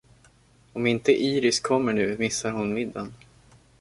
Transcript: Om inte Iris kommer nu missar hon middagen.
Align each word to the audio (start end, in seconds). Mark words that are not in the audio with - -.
Om 0.73 0.87
inte 0.87 1.11
Iris 1.11 1.59
kommer 1.59 1.93
nu 1.93 2.17
missar 2.17 2.51
hon 2.51 2.73
middagen. 2.73 3.13